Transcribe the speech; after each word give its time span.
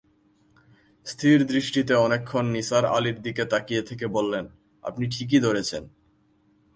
স্থির 1.05 1.37
দৃষ্টিতে 1.45 1.93
অনেকক্ষণ 1.95 2.45
নিসার 2.45 2.85
আলির 2.85 3.17
দিকে 3.21 3.43
তাকিয়ে 3.45 3.81
থেকে 3.81 4.05
বললেন, 4.07 4.45
আপনি 4.83 5.05
ঠিকই 5.09 5.39
ধরেছেন। 5.39 5.83